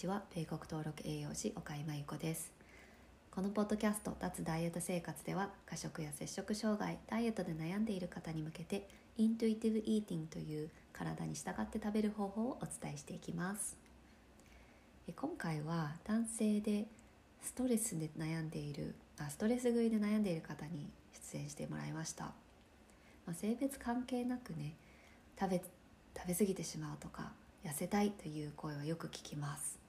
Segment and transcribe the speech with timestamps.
[0.00, 0.22] ちは。
[0.34, 2.50] 米国登録栄養士岡井真由子です。
[3.30, 8.88] このポッドキャスト脱ダイエット生活では過食や摂食障害ダイエットで悩んでいる方に向けて
[9.18, 13.76] イントゥイティブイーティングという体に従って食べる方法をお伝えしていきます。
[15.14, 16.86] 今回は男性で
[17.42, 20.88] ストレスで悩んでいるあストレス食いで悩んでいる方に
[21.32, 24.76] 出演してもらいました、まあ、性別関係なくね
[25.38, 25.62] 食べ
[26.16, 27.32] 食べ過ぎてしまうとか
[27.66, 29.79] 痩せたいという声はよく聞きます。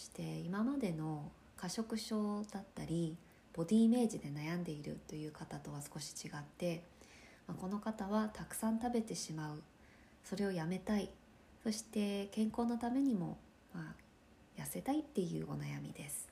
[0.00, 3.16] して今までの過食症だったり
[3.52, 6.82] ボディイメージで悩んでいるという方とは少し違って、
[7.46, 9.62] ま、この方はたくさん食べてしまう。
[10.24, 11.10] それをやめたい。
[11.62, 13.36] そして健康のためにも、
[13.74, 13.94] ま
[14.58, 16.28] あ、痩せたいっていうお悩みです。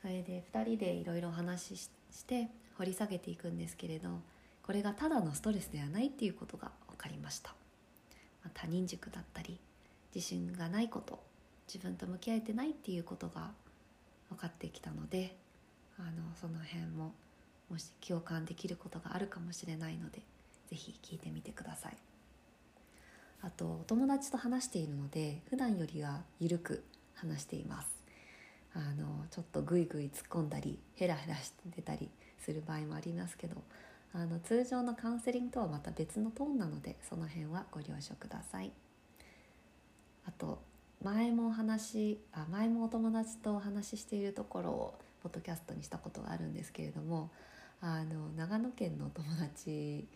[0.00, 2.48] それで2人でいろいろお話しして
[2.78, 4.08] 掘り下げていくんですけれど
[4.64, 7.50] これがただのストレスではないっていうことが分かりました。
[8.42, 9.60] まあ他人軸だったり
[10.14, 11.31] 自信がないこと。
[11.72, 13.50] 自分と向き合えてないっていうことが
[14.28, 15.34] 分かってきたので
[15.98, 17.12] あのその辺も
[17.70, 20.18] もし共感できることがあるかもしれないので
[20.68, 21.96] ぜひ聞いてみてください。
[23.44, 27.88] あとお友達と話しているので普段よりは緩く話しています。
[28.74, 33.56] あのちょっとグイグイ突っ込んだりヘラヘラしてたりする場合もありますけど
[34.14, 38.72] あの通常のカウンセリングとはまた別のトーンなのでその辺はご了承ください。
[40.26, 40.62] あと
[41.02, 47.30] 前もお話あ前もお友達とお話ししているところをポッドキャストにしたことがあるんですけれども
[47.80, 50.06] あの長野県のお友達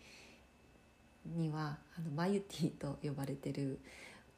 [1.25, 3.79] にはあのマユティと呼ばれてる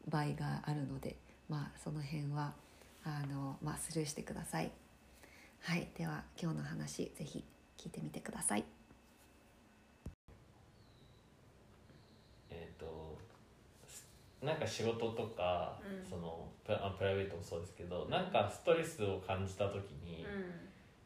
[0.07, 1.15] 場合があるので
[1.47, 2.53] まあその辺は
[3.03, 4.71] あの、まあ、スルーしてください。
[5.61, 5.87] はい。
[5.97, 7.43] では今日の話ぜひ
[7.79, 8.65] 聞いてみてください
[12.49, 13.17] えっ、と
[13.87, 14.05] す
[14.41, 16.09] なんか仕事とか、うん。
[16.09, 20.25] そのプラあプライベートもそうですけどなんかストレスを感じた時に、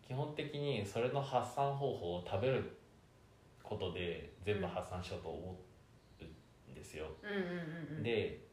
[0.06, 2.78] 基本的にそれの発散方法を食べる
[3.64, 5.56] ことで全部発散しようと思
[6.22, 8.04] うんですよ、うんうんうんうん。
[8.04, 8.44] で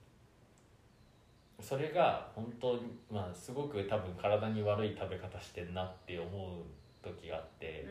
[1.61, 2.81] それが本当に
[3.11, 6.65] まあすごく多分体に悪い食べ方してんなって思う
[7.03, 7.87] 時があって、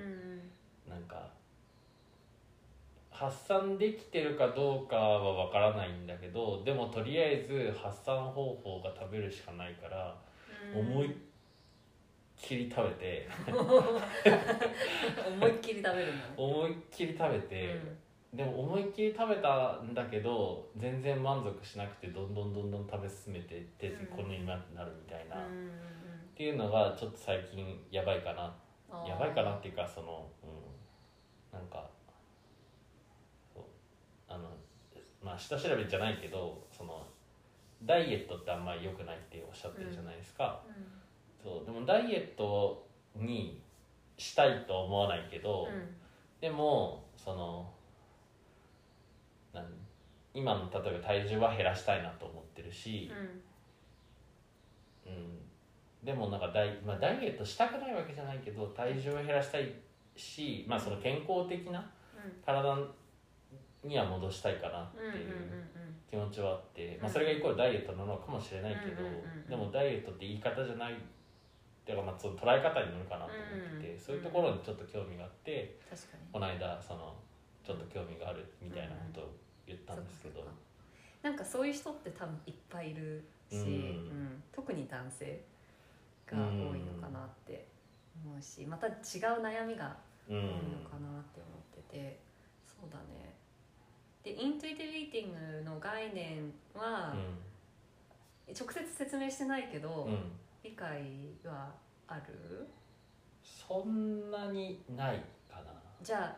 [0.88, 0.91] うん。
[0.91, 1.29] なんか
[3.19, 10.16] 発散できてるかどうかはわからないんだけどでもとりあえず発散方法が食べるしかないから、
[10.74, 10.80] うん。
[10.80, 11.16] 思いっ
[12.38, 13.28] きり食べて
[15.28, 16.24] 思いっきり食べるのね。
[16.38, 17.81] 思いっきり食べて、
[18.34, 24.06] でも思いっきり食べたんだけど全然満足しなくてどんどんどんどん食べ進めていってうん。
[24.07, 25.72] こんなになるみたいな、っうんうんうん。
[26.34, 28.56] ていうのがちょっと最近やばいかな。
[29.06, 31.59] やばいかなっていうかそのうん。
[31.59, 31.98] なんか
[34.29, 34.50] あの
[35.23, 37.06] まあ下調べじゃないけどその
[37.84, 40.73] ダイエットってあんまり良くないっておっしゃってるじゃないですか、うん。
[41.44, 42.85] そうでもダイエット
[43.16, 43.62] に
[44.18, 45.95] したいとは思わないけど、うん。
[46.41, 47.69] でもその
[49.53, 49.66] なん
[50.34, 53.41] 今の例えば体重は減らしたいなと思ってるし、うん。
[56.03, 59.73] でもなんかダイ,、まあ、ダイエットしたくないわけじゃないけど体重を減らしたい
[60.16, 61.89] し、まあ、その健康的な
[62.45, 62.75] 体
[63.84, 65.63] には戻したいかなっていう
[66.09, 69.03] 気持ちはあって、まあ、それがイコールダイエットなのかもしれないけど、
[69.47, 70.95] でもダイエットって言い方じゃないっ
[71.85, 75.79] ていうかまあその捉え方によるかなと思ってて、うんそういうところにちょっと興味があって
[76.31, 77.16] この間その
[77.66, 79.31] ちょっと興味があるみたいなことを
[79.68, 80.45] 言ったんですけど。
[81.22, 83.63] なんかそういう人って多分いっぱいいるし、うん。
[83.63, 84.44] うん。
[84.53, 85.44] 特に男性
[86.25, 87.68] が多いのかなって
[88.23, 88.94] 思うしまた違う
[89.41, 89.97] 悩みが
[90.29, 92.19] うん多いのかなって思ってて、
[92.66, 93.35] そうだね
[94.29, 97.16] でイントゥイティブイーティングの概念は、
[98.47, 100.31] 直接説明してないけど、うん、うん、
[100.63, 101.01] 理解
[101.44, 101.72] は
[102.07, 102.68] ある？
[103.41, 105.73] そんなにないかな。
[106.03, 106.36] じゃあ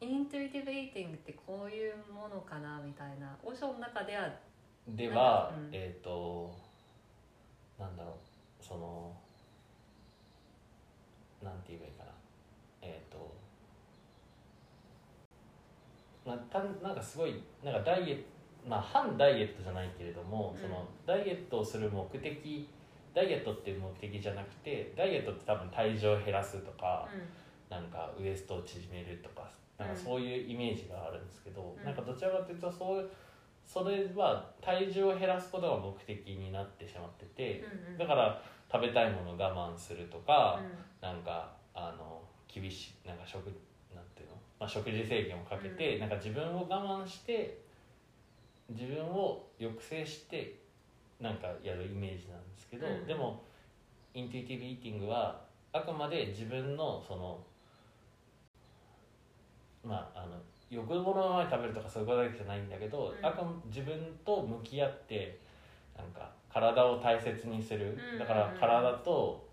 [0.00, 4.30] イントゥイティブイーティングってこういうものかなみたいなオショの中では
[4.86, 5.70] では、うん。
[5.72, 6.54] えっ、と
[7.78, 8.10] なんだろ
[8.60, 9.16] うその
[11.42, 12.10] なんて言えばいいかな
[12.82, 13.34] えっ、と
[16.24, 18.22] まあ、たなんかすごいなんかダイエット
[18.68, 20.60] まあ反ダイエットじゃないけれども、うん。
[20.60, 22.68] そのダイエットをする目的
[23.14, 27.08] ダイエットっていう目的じゃなくてダイエットって多分体重を減らすとか、
[27.68, 31.84] なんかウエストを縮めるとかなんかそういうイメージがあるんですけど、うん。
[31.84, 33.10] なんかどちらかというとそう
[33.64, 37.98] それは体重を減らすことが目的になってしまってて、うんうん。
[37.98, 40.60] だから食べたいものを我慢するとか、
[41.00, 43.50] なんかあの厳しいなんか食
[43.94, 46.00] なんていうの、まあ、食事制限をかけて、うん。
[46.00, 47.62] なんか自分を我慢して
[48.70, 50.58] 自分を抑制して
[51.20, 53.06] なんかやるイメージなんですけど、うん。
[53.06, 53.42] でも
[54.14, 55.42] インテュイティブイーティングは
[55.72, 57.38] あくまで自分のその
[59.84, 60.36] まああの
[60.70, 63.26] 欲望のままに食べるとかそういうことだけじゃないんだけど、うん。
[63.26, 65.38] あくま自分と向き合って
[65.96, 68.18] なんか体を大切にする、うん。
[68.18, 69.46] だから体と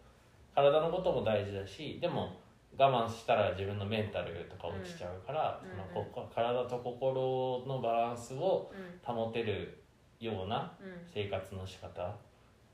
[0.56, 2.38] 体のことも大事だしでも
[2.80, 5.70] 我慢したら自分のメンタルとか落ちちゃうから、うん。
[5.70, 9.16] そのここ体と心のバランスをうん。
[9.16, 9.84] 保てる
[10.20, 10.88] ようなうん。
[11.14, 12.16] 生活の仕方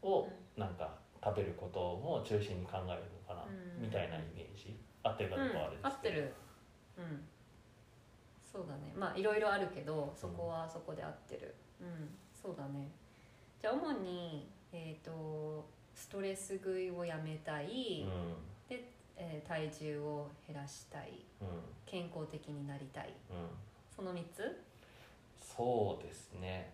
[0.03, 0.93] をなんか
[1.23, 3.81] 食べることも中心に考えるのかな、うん。
[3.81, 4.77] みたいなイメージ。
[5.01, 6.33] 合ってるかどうかはあれですうん、合ってる。
[6.97, 7.27] うん。
[8.43, 8.93] そうだね。
[8.95, 11.55] まあいろいろあるけどそこはそこで合ってる。
[11.81, 12.09] うん。
[12.31, 12.91] そうだね。
[13.59, 15.65] じゃあ主にえっ、と
[15.95, 18.54] ストレス食いをやめたい、う
[19.17, 21.11] えー体重を減らしたい。
[21.41, 21.63] んうん。
[21.85, 23.13] 健康的になりたい。
[23.29, 23.47] うん。
[23.95, 24.63] その3つ？
[25.39, 26.73] そうですね。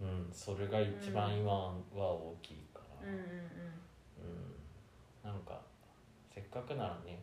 [0.00, 3.14] うんそれが一番今は大きいかなうん。
[3.14, 3.20] うん。
[3.20, 3.24] うん。
[3.24, 4.54] うん
[5.22, 5.60] なんか
[6.34, 7.22] せっかくならね。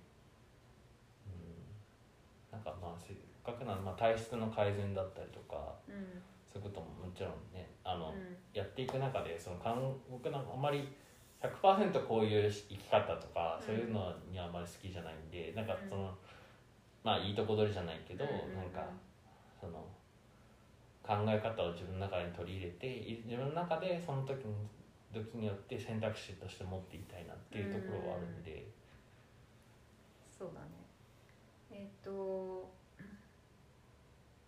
[1.26, 2.54] うん。
[2.54, 6.22] なんかまあせっかくなら、まあ、体質の改善だったりとかうん。
[6.54, 8.38] そういうことももちろんねあの、うん。
[8.54, 10.88] やっていく中でその韓僕なんかあんまり
[11.42, 13.66] 100%こういう生き方とか、うん。
[13.66, 16.16] そういうのにはあんまり好きじゃないんでなんかうんその、
[17.04, 18.56] まあいいとこ取りじゃないけど、うんうんうん。
[18.56, 18.88] なんか
[19.60, 19.86] その
[21.04, 24.54] 考え方を自分の中に取り入れてい自分の中でその時に
[25.14, 28.68] 時によって選択肢として持っていたいなっていうところはあるんで、
[30.38, 30.68] そうだね。
[31.72, 32.70] えっ、と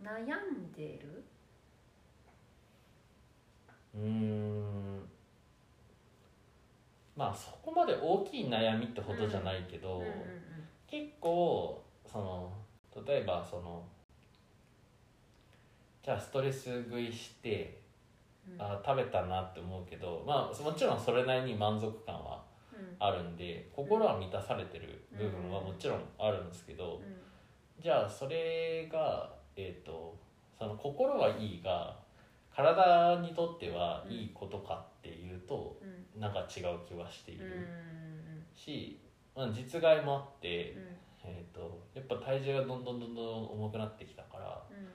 [0.02, 1.24] 悩んでる？
[3.94, 5.10] うーん
[7.20, 10.10] まあそこまで大きい悩みってほどじゃないけど、うんうん
[10.90, 12.52] 結構その
[13.06, 13.84] 例えばその
[16.04, 17.80] じゃあストレス食いして、
[18.52, 18.60] うん。
[18.60, 22.42] あ食べたなって思うけどまあもちろんそれなりに満足感は
[22.74, 22.96] うん。
[22.98, 27.84] あるんで心は満たされてる部分はもちろんあるんですけど、うん。
[27.84, 30.18] じゃあそれがえっ、と
[30.58, 31.96] その心はいいが
[32.56, 35.39] 体にとってはいいことかっていう
[36.20, 37.46] なんか違う気はしている
[38.56, 39.00] し、
[39.36, 41.00] まあ、実害もあって、うん。
[41.22, 44.88] えー、とやっぱ体重がどんどんどんどん重くなってきたからうん。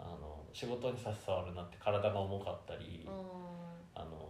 [0.00, 3.14] あの仕事に差し障るなって体が重かったり、うん。
[3.94, 4.28] あの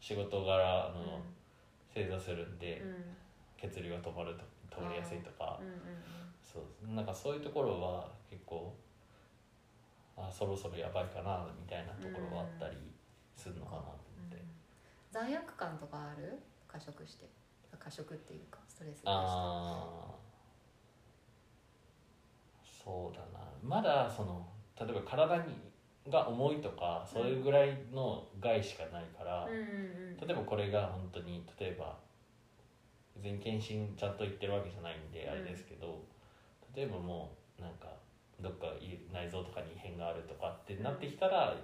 [0.00, 1.22] 仕事柄あの、うん。
[1.92, 3.16] 正座するんで、うん。
[3.70, 4.44] 血流が止まると
[4.76, 5.66] 止まりやすいとか、うん。
[5.66, 5.72] うん
[6.46, 8.72] そうなんかそういうところは結構
[10.16, 12.76] あそろそろやばいかなみたいなところはあったり
[13.34, 14.05] するのかなと
[15.10, 16.38] 罪悪感とかある？
[16.68, 17.28] 過食して。
[17.78, 20.14] 過食っていうかストレスでしたああ
[22.84, 23.44] そうだな。
[23.62, 24.46] まだその
[24.80, 25.54] 例えば体に
[26.08, 29.50] が重いとかそれぐらいの害しかないから、うん。
[29.50, 31.98] うん例えばこれが本当に例えば
[33.22, 35.32] 全検診ちゃんと言ってるわけじゃないんでうん。
[35.32, 36.02] あれですけど、
[36.74, 37.88] 例えばもうなんか
[38.40, 41.54] どっかい内臓とかに異変があるとかってなってきたら、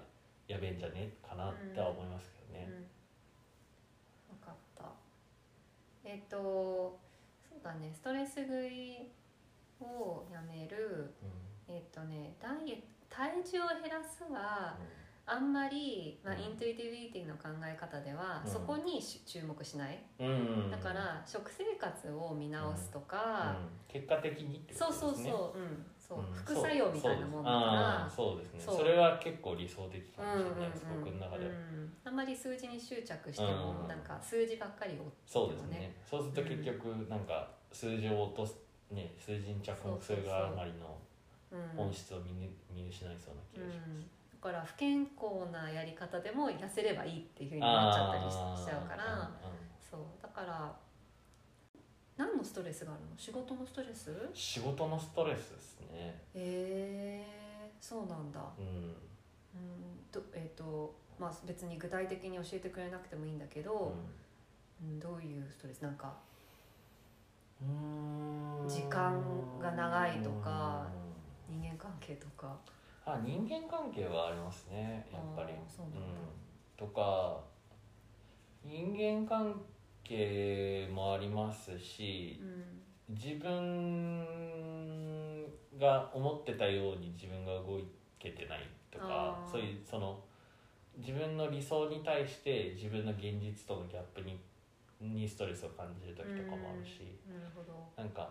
[0.49, 1.11] やべえんじゃね？
[1.27, 2.67] かなっては思いますけどね。
[2.69, 4.37] うん。
[4.37, 4.85] 分かった
[6.05, 6.99] えっ、と
[7.49, 9.09] そうだねストレス食い
[9.81, 11.15] をやめる
[11.69, 11.75] うん。
[11.75, 14.83] えっ、とねダイエット体重を減らすはう
[15.25, 16.41] あんまり、まあ、うん。
[16.41, 18.51] イントゥイティブイーティの考え方では、うん。
[18.51, 20.03] そこにし注目しない。
[20.21, 20.29] んう
[20.67, 20.71] ん。
[20.71, 23.57] だから食生活を見直すとか、
[23.89, 24.01] うん。
[24.01, 26.33] 結果的にってこそうそうそう、うんそううん。
[26.33, 28.11] 副作用みたいなもんだから。
[28.11, 28.37] そう。
[28.39, 28.61] ですね。
[28.61, 31.93] それは結構理想的かもしれないです、僕の中では、うん。
[32.05, 33.89] あんまり数字に執着しても、うん。
[33.89, 35.97] なんか数字ばっかり追ってそうですね。
[36.05, 38.57] そうすると結局なんか数字を落とす
[38.91, 40.99] ね数字に着目するがあまりの
[41.51, 42.33] うん本質を見,、
[42.71, 44.07] 見失いそうな気がします、
[44.41, 49.31] だから不健康なやり方でも痩せればいいっていうふうになっちゃったりししちゃうから。
[49.79, 50.01] そう。
[50.23, 50.73] だから
[52.17, 53.07] 何のストレスがあるの？
[53.17, 54.11] 仕事のストレス？
[54.11, 56.23] うん仕事のストレスですね。
[56.35, 58.41] へえそうなんだ。
[58.59, 58.67] うん。
[58.67, 58.95] うん
[60.11, 63.95] とえっ、とまあ別に具体的に教えてくれなくてもいいんだけど、
[64.83, 64.99] うん。
[65.01, 65.81] どういうストレス？
[65.83, 66.15] なんか
[67.61, 68.69] うん。
[68.69, 69.21] 時間
[69.61, 70.87] が長いとか
[71.49, 72.57] 人間関係とか。
[73.05, 75.53] あ人間関係はありますねやっぱり。
[75.69, 76.21] そうなんだ。
[76.77, 77.41] とか
[78.65, 79.61] 人間関
[80.05, 84.27] 係もありますしうん自分
[85.79, 87.79] が思ってたように自分が動
[88.19, 90.19] けてないとかそういうその
[90.97, 94.39] 自分の理想に対して自分の現実とのギャップに
[95.01, 97.73] にストレスを感じる時とかもあるし、なるほど。
[97.97, 98.31] なんか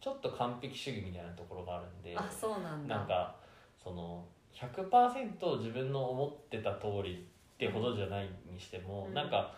[0.00, 2.96] ちょっと完璧主義みたいなところがあるんであそうなんだ。
[2.96, 3.36] なんか
[3.76, 4.24] そその
[4.54, 9.14] 100%自分の思ってた通りってほどじゃないにしても、うん。
[9.14, 9.54] なんか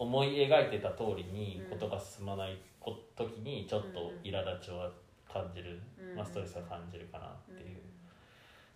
[0.00, 4.90] 思い描いてた通りにことが進まないこ時にちょっと苛立ちを
[5.30, 7.78] 感じる、うんまあ、ストレスを感じるかなっていう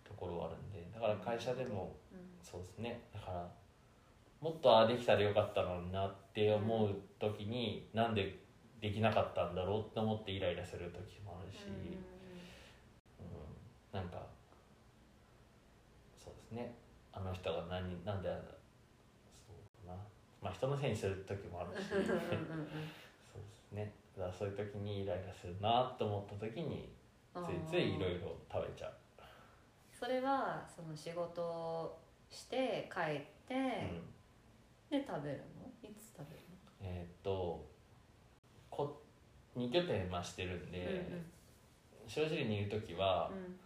[0.07, 2.35] ところはあるんでだから会社でもうん。
[2.45, 3.01] そうですね。
[3.13, 3.49] だから
[4.41, 8.39] もっとああできたらよかったのになって思う時に、なんで
[8.83, 11.65] できなかったんだろうって思ってイライラする時もあるし、
[13.19, 14.27] うん、なんか
[16.23, 16.75] そうですね。
[17.15, 18.29] あの人が何なんで
[20.45, 21.89] まあ人のせいにする時もあるし。
[21.89, 22.19] そううんうんうん。
[22.21, 23.93] うんですね。
[24.17, 26.93] だからそういう時にイライラするなと思った時に
[27.35, 28.93] ついついいろいろ食べちゃう。
[29.99, 31.99] それはその仕事を
[32.29, 33.55] して帰って、
[34.93, 35.01] うん。
[35.01, 35.89] で食べるの？
[35.89, 36.43] いつ食べる
[36.83, 37.65] えーっと
[38.71, 39.01] こ
[39.57, 41.09] 2拠点ましてるんで、
[42.05, 43.37] の、正直に言う時は、うん。
[43.39, 43.57] うん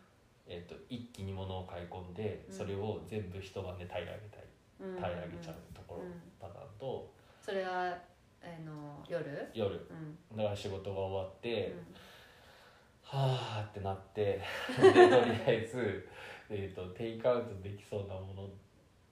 [0.50, 2.54] えーっと一気に物を買い込んでうん。
[2.54, 4.47] それを全部一晩で平らげたいうん
[4.78, 7.10] 平らげちゃうところ、うんパターンと。
[7.40, 7.96] それは
[8.42, 9.50] あの夜？
[9.52, 9.74] 夜。
[9.74, 10.36] うん。
[10.36, 11.94] だから仕事が終わって、うん。
[13.02, 14.40] はあってなって
[14.78, 16.08] でとりあえず、
[16.50, 18.48] えー、とテイクアウトできそうなもの。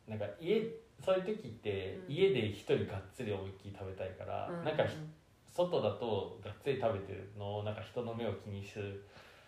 [0.07, 0.63] なんか家
[1.05, 2.13] そういう時って、うん。
[2.13, 4.97] 家で一人がっつり思いっきり食べたいから、うんなんかひ
[5.57, 9.03] 外だとがっつり食べてるのをなんか人の目を気にする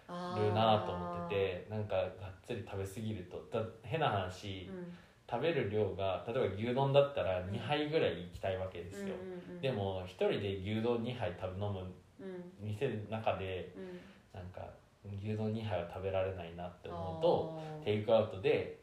[0.09, 2.09] なと思っててなんかがっ
[2.43, 4.97] つり食べ過ぎるとだ変な話、うん
[5.31, 7.51] 食べる量が例えば牛丼だったらうん。
[7.51, 11.81] 2杯ぐらいいきたいわけですよ、うんうんうんでも一人で牛丼2杯食べ飲む
[12.21, 14.41] うん店の中でうん。
[14.41, 14.63] なんか
[15.05, 18.81] 牛丼2杯は食べられないなって思うとテイクアウトで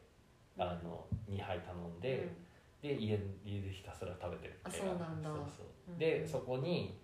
[0.56, 0.62] うん。
[0.62, 2.30] あの2杯頼んで、
[2.82, 2.88] うん。
[2.88, 4.92] で家家でひたすら食べてるみたいな。
[4.92, 5.66] あそうそうそう。
[5.90, 6.98] うんでそこに、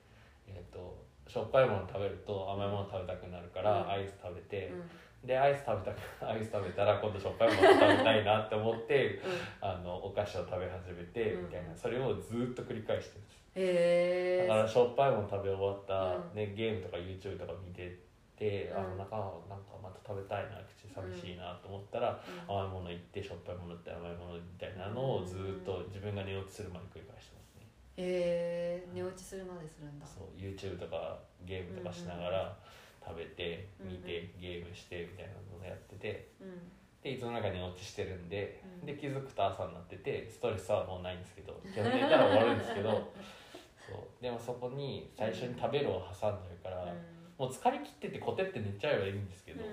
[0.46, 3.90] えー、としょっぱいもの食べると甘いもの食べたくなるから、うん。
[3.90, 4.82] アイス食べて、うん
[5.24, 9.20] でアイス食べたく アイス食べたら今度しょっぱいもの食べたいなって思ってうん。
[9.60, 11.74] あのお菓子を食べ始めてうんみたいな。
[11.74, 13.20] それをずっと繰り返してる。
[13.20, 16.34] んですへえだからしょっぱいもの食べ終わった、うん。
[16.34, 17.98] ね、ゲームとか YouTube とか見て
[18.36, 18.98] て、あうん。
[18.98, 19.16] なんか
[19.48, 27.66] なんかまた食べたいな口寂しいなと思ったら、甘いもの行ってしょっぱいもの行って甘いものみたいなのをずっと自分が寝落ちするまで繰り返してますね、
[27.98, 30.06] へえ寝落ちするまでするんだ。
[30.06, 32.56] そう YouTube とかゲームとかしながら
[33.04, 36.72] 食べてうん見てゲームしてみたいなのをやっててうん。
[37.02, 38.86] でいつの間に落ちしてるんで、うん。
[38.86, 42.90] で気づくと朝になっててストレスはもうないんですけど基本寝たら終わるんですけど
[43.90, 44.22] そう。
[44.22, 46.94] でもそこに最初に食べるを挟んじゃうから、
[47.36, 49.64] もう疲れ切っててコテって寝ちゃえばいいんですけど、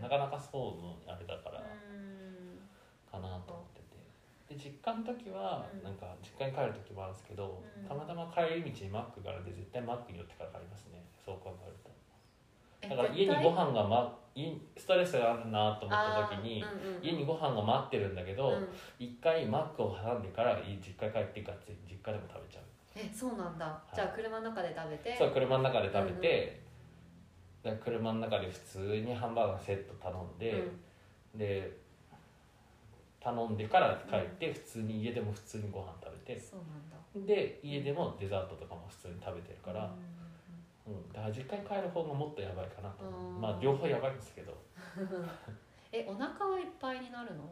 [0.00, 2.58] なかなかそうのあれだからうん。
[3.10, 3.80] かなと思って
[4.48, 4.56] て。
[4.56, 5.82] で実家の時はうん。
[5.84, 7.84] なんか実家に帰る時もあるんですけど、うん。
[7.86, 11.04] たまたま帰り道にマックがあるんで絶対マックに寄ってから帰りますね。
[11.22, 11.89] そう考えると。
[11.89, 11.89] え
[12.88, 14.18] だから家にご飯が、ま、
[14.76, 17.04] ストレスがあるなと思った時に、うんうんうん。
[17.04, 18.68] 家にご飯が待ってるんだけどうん。
[18.98, 22.64] 一、回マックを挟んでから家実家に帰ってがっつり実家でも食べちゃう。
[22.96, 23.94] えそうなんだ、い。
[23.94, 25.16] じゃあ車の中で食べて。
[25.16, 26.60] そう車の中で食べて、
[27.62, 30.68] で車の中で普通にハンバーガーセット頼んで、
[31.34, 31.78] で
[33.20, 36.96] 頼んでから帰って普通に家でも普通にご飯食べて、そうなんだ。
[37.26, 40.19] で家でもデザートとかも普通に食べてるから、う
[40.90, 43.34] うんだから実家に帰る方がもっとやばいかなと思う。
[43.34, 44.52] うんまあ両方やばいんですけど。
[44.52, 44.56] ん
[45.92, 47.44] えお腹はいっぱいになるの、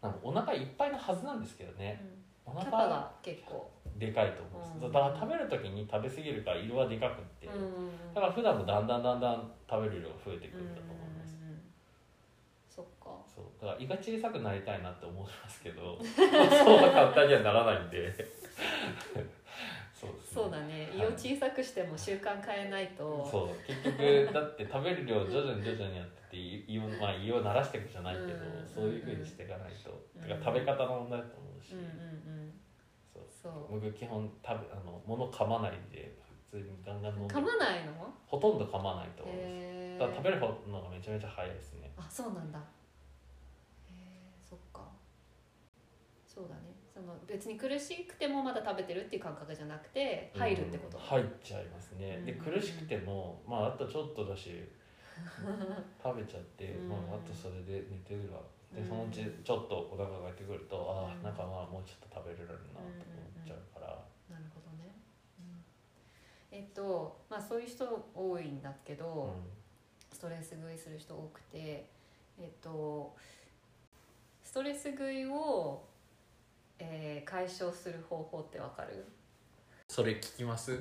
[0.00, 2.00] なんかお腹いっぱいなはずなんですけどね。
[2.46, 3.70] おキャ腹パが結構。
[3.96, 4.92] でかいと思うんです、うん。
[4.92, 11.60] だから食べる時に食べ過ぎるから色はでかくって、うんだから普段もだんだんだんだん食べる量が増えてくるんだと思います、うんうんうん。
[12.70, 13.10] そっか。
[13.26, 13.44] そう。
[13.60, 15.98] だから胃が小さくなりたいなって思いますけど。
[16.00, 18.14] そうは簡単にはならないんで
[20.38, 20.88] そうだね。
[20.94, 23.26] 胃を小さくしても習慣変えないと。
[23.28, 23.66] そう。
[23.66, 28.30] 結局だって食べる量徐々に徐々にやってて胃を,、まあ、胃を慣らしていくじゃないけど、う
[28.62, 30.22] んそういうふうにしていかないと、うん。
[30.22, 31.90] てか食べ方の問題だと思うし、うんうんう
[32.46, 32.54] ん。
[33.12, 33.22] そう。
[33.42, 33.80] そう。
[33.80, 36.14] 僕基本食べあの物噛まないんで
[36.50, 38.14] 普通にガンガン飲んで噛まないの？
[38.26, 39.46] ほとんど噛まないと思います。
[39.48, 41.90] へえだから食べる方のがめちゃめちゃ早いですね。
[41.98, 42.58] あそうなんだ。
[42.58, 42.62] へ
[43.90, 44.86] えそっか。
[46.24, 52.52] そうだねその別に苦しくてもまだ食べてるっていう感覚じゃなくて入るってこと、うん入っちゃいますね、でうん。
[52.52, 54.66] 苦しくてもまああとちょっとだし
[56.02, 56.88] 食べちゃって、うん。
[56.88, 58.42] まあ、あとそれで寝てるわ
[58.74, 58.88] でうん。
[58.88, 61.20] そのうちちょっとお腹が空いてくると、あうん。
[61.20, 63.86] あなんかまあもうちょっと食べれるなと思っちゃうから、
[64.28, 64.92] なるほどね、
[66.50, 69.36] えっとまあそういう人多いんだけど、
[70.12, 71.86] ストレス食いする人多くて
[72.40, 73.14] えっと
[74.42, 75.84] ストレス食いを、
[76.78, 79.04] えー解消する方法ってわかる？
[79.88, 80.72] スそれ聞きます？
[80.72, 80.74] い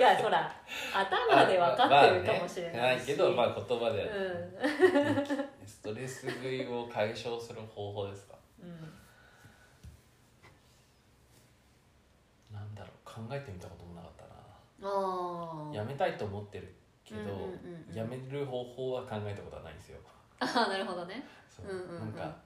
[0.00, 0.54] やほら
[0.94, 8.34] 頭で分かってるかもしれないし、まあけどまあ言葉では、うストレス食いを解消する方法ですか？
[8.62, 8.92] んうん。
[12.54, 12.90] なんだろう。
[13.04, 14.24] 考えてみたこともなかった
[14.86, 15.74] な。
[15.74, 16.72] やめたいと思ってる
[17.04, 17.40] けど、うんうんうん
[17.90, 17.94] うん。
[17.96, 19.98] やめる方法は考えたことはないんですよ。
[20.38, 21.24] ああなるほどね。
[21.48, 22.12] そう、うんうんうんなん。
[22.12, 22.36] か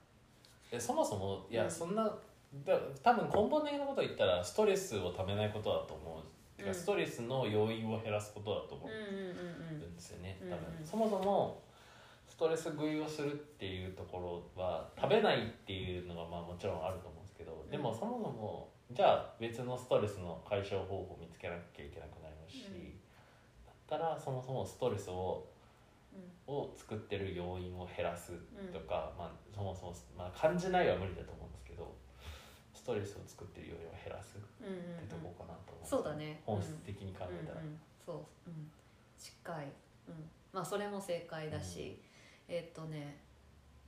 [0.72, 2.04] えそもそもいうやんそんな
[2.64, 8.88] だ多分根本的なことを言ったらストレスをためないことだと思う、てかうんストレスの要因を減らすことだと思う。
[8.88, 9.94] んうんうんうん。
[9.94, 10.64] ですよね、うん多分。
[10.80, 11.62] うんそもそも
[12.28, 23.00] ストレス食いをするっていうところは食べないっていうのがまあもちろんあると思うんですけど、でもそもそもじゃあ別のストレスの解消方法を見つけなきゃいけなくなりますし、うん。
[23.66, 25.55] だったらそもそもストレスをうん
[26.46, 28.72] を作ってる要因を減らすうん。
[28.72, 31.94] とか、まあ、そもそも、まあ、感じないは無理だと思うんですけど
[32.72, 36.40] ストレスを作ってる要因を減らすっうんうんてとこかなと思うそうだね。
[36.44, 37.60] 本質的に考うんえたら。
[37.60, 38.70] うんうんそう、うん、
[39.18, 39.66] 近い、
[40.06, 42.00] うん、まあそれも正解だし、
[42.46, 43.18] えっとね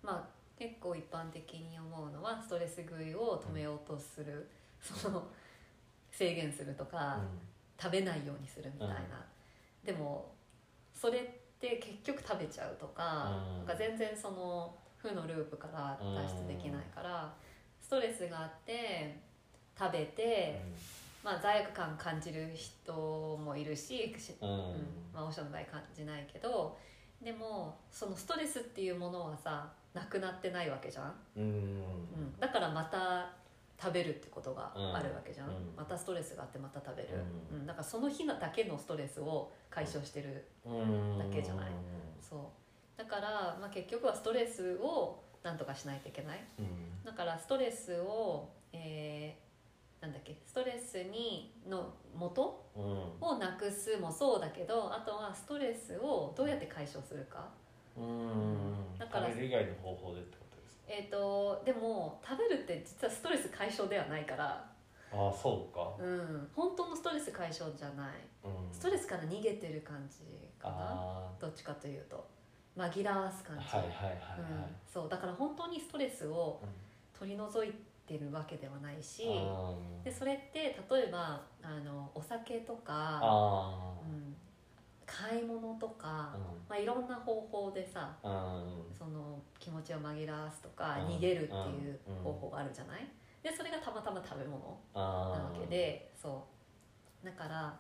[0.02, 4.48] まあ結構一般的に思うのはストレス食いを止めようとする、
[4.82, 5.28] その
[6.10, 7.20] 制限するとか、
[7.80, 9.24] 食べないようにするみたいな、
[9.84, 10.32] でも
[10.92, 13.58] それって結局食べちゃうとか,、うん。
[13.58, 17.32] なんか全然その負のループから脱出できないから、
[17.80, 19.18] ストレスがあって
[19.78, 20.60] 食べて、
[21.24, 22.92] まあ、罪悪感感じる人
[23.44, 24.48] もいるし、しうん。
[25.12, 26.76] まあ、オーシャンの場合感じないけど
[27.22, 31.14] でもそのストレスっていうものはさなくなってないわけじゃん。
[31.36, 31.82] うん、
[32.38, 33.32] だからまた
[33.80, 35.54] 食べるってことがあるわけじゃん、うん。
[35.76, 37.08] またストレスがあってまた食べる、
[37.52, 37.66] ううん。
[37.66, 41.70] だからその日だけのストレスを解消してる、うんだけじゃない？
[42.20, 42.40] そう。
[42.98, 46.44] だから、まあ、結局はストレスをなんとかしないといけない？
[46.58, 47.04] うん。
[47.04, 49.48] だからストレスを、えー
[50.02, 50.36] なんだっけ？
[50.46, 52.64] ストレスにの元？
[52.76, 52.84] うん。
[53.20, 57.48] をなくすもそうだけどあとはストレスをどうやって解消するか？
[57.96, 58.98] うん。
[58.98, 60.44] だから食べる以外の方法でってこ
[60.88, 64.64] えっ、とでも食べるって実はストレス解消ではないから。
[65.12, 65.94] ああそうか。
[65.98, 66.48] うん。
[66.54, 68.08] 本当のストレス解消じゃない。
[68.44, 68.72] うん。
[68.72, 70.24] ストレスから逃げてる感じ
[70.58, 70.74] かな。
[70.78, 72.26] あどっちかというと。
[72.76, 74.18] 紛らわす感じ、あはいはいはいはい。
[74.40, 75.08] うん、そう。
[75.08, 76.68] だから本当にストレスをうん。
[77.18, 77.72] 取り除い
[78.06, 79.24] てるわけではないし。
[79.24, 84.34] うんでそれって例えばあのお酒とか、あうん、
[85.08, 86.40] 買い物とか、うん。
[86.68, 91.06] まあ、いろんな方法でさその気持ちを紛らわすとかうん。
[91.16, 93.08] 逃げるっていううん方法があるじゃない？
[93.42, 94.58] でそれがたまたま食べ物
[94.94, 96.44] なあわけでそ
[97.22, 97.26] う。
[97.26, 97.74] だから、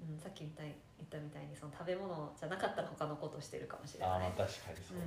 [0.00, 0.66] うん、さっきみたい
[0.98, 4.20] 言ったみたいにその食べ物じゃなかったら他のことしてるかもしれない。
[4.20, 5.04] まあ確かにそうね、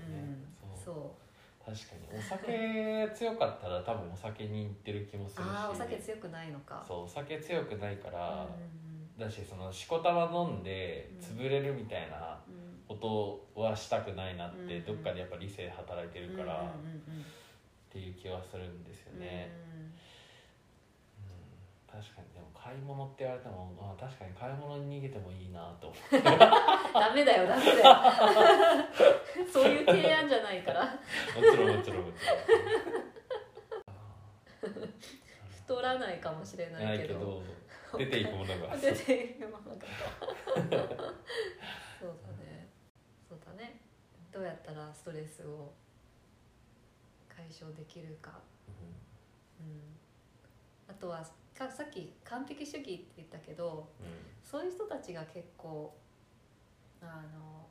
[0.75, 1.23] うん、そう。
[1.65, 2.19] 確かに。
[2.19, 5.47] お酒強かったら多分お酒に行ってる気もするし。
[5.55, 6.83] ああお酒強くないのか。
[6.85, 8.82] そうお酒強くないから、うん
[9.17, 11.39] だしそのしこたま飲んでうん。
[11.39, 12.55] 潰れるみたいなうん。
[12.55, 12.95] うんこ
[13.55, 14.85] とはしたくないなって、うん。
[14.85, 19.49] どっかでやっぱ理性働いてるから、っていう気はするんですよね、
[21.89, 21.99] うん。
[21.99, 26.15] 確かにでも買い物って言われても、まあ、確かに買い物に逃げてもいいなと思う。
[26.15, 27.95] う んダメだよダメだよ
[29.51, 30.83] そういう提案じゃないから。
[30.83, 30.89] も
[31.39, 32.15] ちろんもちろんもち
[35.63, 37.41] 太らないかもしれろんないけど
[37.97, 38.77] 出ていくものが。
[38.77, 39.85] 出ているものが。
[40.55, 42.69] そうだね。
[43.29, 43.79] そうだね。
[44.31, 45.73] どうやったらストレスを
[47.29, 48.39] 解消できるか、
[49.59, 49.95] うん、
[50.87, 51.23] あとは
[51.57, 54.07] かさっき完璧主義って言ったけどうん。
[54.43, 55.95] そういう人たちが結構
[57.01, 57.62] あの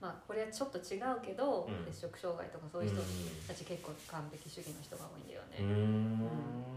[0.00, 1.84] まあこれはちょっと違うけど、うん。
[1.92, 3.00] 摂食障害とかそういう人
[3.48, 5.66] たち結構完璧主義の人が多いんだよね、うん。
[5.66, 5.72] う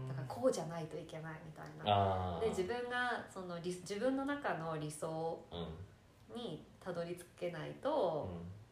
[0.06, 0.08] ん。
[0.08, 2.40] だからこうじゃないといけないみたいな。
[2.40, 6.36] で自分がその理自分の中の理想うん。
[6.36, 7.74] にたどり着けないうん。
[7.76, 8.30] と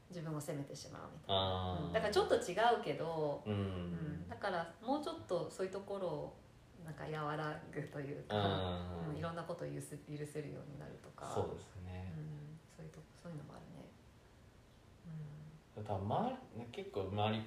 [0.08, 1.92] 自分を責めてしまうみたいな、うん。
[1.92, 3.52] だからちょっと違うけど、うん。
[3.52, 4.28] うん。
[4.28, 6.36] だからもうちょっとそういうところを
[6.86, 9.10] なんか和らぐというか、うん。
[9.10, 9.18] うん。
[9.18, 9.92] いろんなことを許せ
[10.40, 11.30] るようになるとか。
[11.34, 12.14] そうですね。
[12.16, 13.62] うん、そういうとそういうのもある。
[13.62, 13.67] ね。
[15.88, 17.42] 多分周り結構周り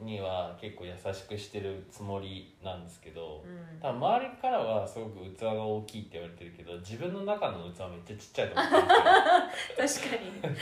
[0.00, 3.50] には結構優しくしてるつもりなんですけどうん。
[3.50, 10.56] うん多分周りからはすごく器が大きいって言われてるけど自分の中の器はめっちゃちっちゃいと思って 確かに。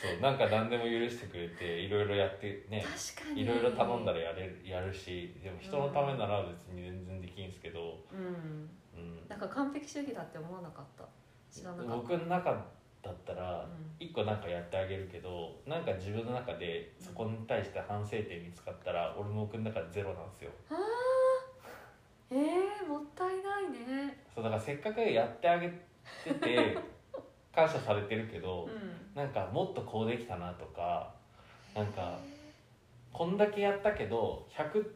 [0.00, 2.84] そうなんか何でも許してくれていろいろやってね
[3.34, 8.70] いろいろ頼んだらやれるやるしでも人のためなら別に全然できんすけど、うん。
[8.94, 11.04] うん、なんか完璧主義だって思わなかった？
[11.50, 11.96] 知らなかった。
[11.96, 12.66] 僕の中
[13.06, 13.86] だったらうん。
[13.98, 20.50] 一個なんかやってあげるけどなんか自分の中でそこに対して反省点見つかったら俺の僕の中でゼロなんですよ。
[20.70, 20.74] あ？
[20.74, 20.76] ー
[22.30, 24.18] えー、もったいないね。
[24.34, 25.68] そうだからせっかくやってあげ
[26.24, 26.78] てて
[27.54, 29.14] 感謝されてるけど、うん。
[29.14, 31.14] なんかもっとこうできたなとか
[31.74, 32.18] なんか
[33.12, 34.92] こんだけやったけど100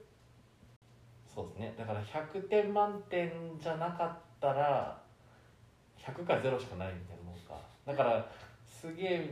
[1.26, 1.74] そうですね。
[1.78, 5.00] だから100点満点じゃなかったら
[5.96, 7.09] 100か0しかないんか
[7.90, 8.30] だから
[8.66, 9.30] すげえ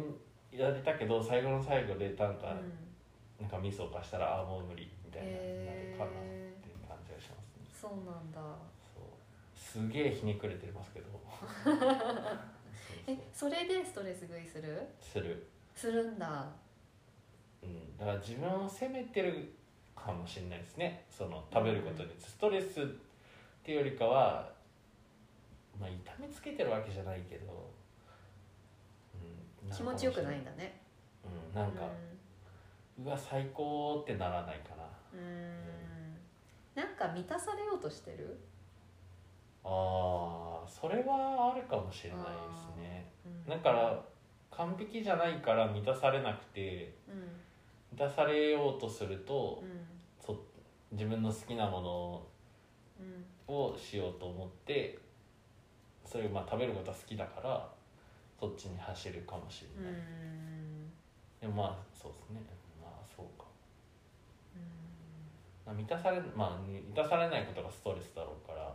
[0.53, 2.55] やりたけど最後の最後でなんか、
[3.40, 5.38] なんかミスを犯したらああもう無理みたいななる
[5.97, 6.12] かなっ
[6.61, 7.66] ていう感じがしますね。
[7.81, 8.40] そうなんだ。
[8.94, 9.05] そう。
[9.55, 11.07] すげえひねくれてますけど。
[13.07, 14.87] えそれでストレス食いする？
[15.01, 15.47] する。
[15.75, 16.47] するんだ。
[17.62, 19.55] うん、だから自分を責めてる
[19.94, 21.05] かもしれないですね。
[21.11, 22.11] その食べることに。
[22.18, 22.85] ストレスっ
[23.62, 24.51] ていうよりかは
[25.81, 27.59] まあ痛めつけてるわけじゃないけど、うん、
[29.74, 30.81] 気持ちよくないんだだね。
[31.24, 31.83] うんなんか、
[33.04, 34.85] うわ最高ってならないかな。
[35.12, 35.20] うん。
[35.20, 36.16] うん。
[36.74, 38.38] なんか満たされようとしてる？
[39.64, 42.24] あーそれはあるかもしれないで
[42.57, 43.11] すね。
[43.26, 44.02] うんだから
[44.50, 47.96] 完璧じゃないから満たされなくてうん。
[47.98, 49.87] 満たされようとするとうん。
[50.24, 50.37] そ
[50.92, 52.22] 自分の好きなもの
[53.48, 53.54] うん。
[53.54, 54.98] をしようと思って
[56.04, 57.68] それをまあ食べることは好きだから
[58.38, 60.90] そっちに走るかもしうれない、ん。
[61.40, 62.40] でもまあそうですね。
[62.81, 63.46] まあそうか。
[65.74, 68.74] 満たされまあ満たされないことがストレスだろうから。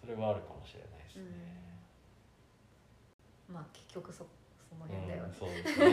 [0.00, 1.24] それはあるかもしれないですね、
[3.48, 3.54] うん。
[3.54, 4.26] まあ結局そ
[4.68, 5.32] その辺だよね。
[5.32, 5.88] うん、そうですね。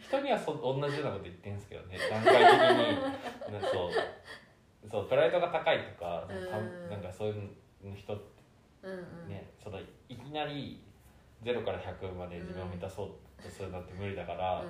[0.00, 1.98] 人にはそ同じようなこと言ってんですけどね。
[2.08, 2.42] 段階的
[3.52, 3.90] にな そう。
[4.88, 6.26] そうプライドが高いとか、
[6.88, 8.33] なんかそういう人って
[8.84, 9.28] うんうん。
[9.28, 10.80] ね、そのいきなり
[11.42, 14.64] 0から100まで自分を満たそうとするなんて無理だから、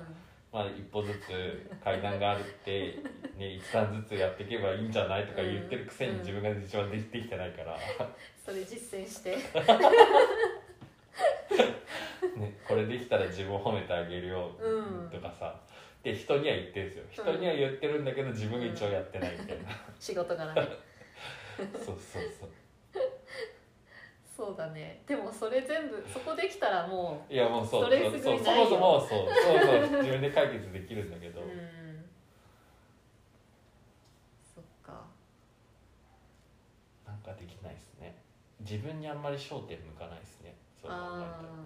[0.51, 2.97] まあ一歩ずつ階段があるって、
[3.37, 6.19] ね、一段ずつやっていけばいいんじゃないとか言ってるくせにうん。
[6.19, 7.77] 自分が一番できてないから、
[8.43, 9.35] それ実践して。
[12.37, 15.09] ね、これできたら自分を褒めてあげるようん。
[15.09, 15.55] とかさ、
[16.03, 17.05] で人には言ってるんですよ。
[17.11, 20.69] 人には言ってるんだけど自分が一応やってないみたいな、 仕事柄ね
[21.55, 22.49] そうそうそう
[24.35, 25.01] そうだね。
[25.07, 29.15] でもそれ全部そこできたらもいやもうそうストレスそうそもそもそうそ
[29.55, 31.49] うそう自分で解決できるんだけど、ううん。
[34.43, 35.05] そっか。
[37.07, 38.17] なんかできないですね。
[38.59, 40.53] 自分にあんまり焦点向かないですね。
[40.81, 40.97] そう考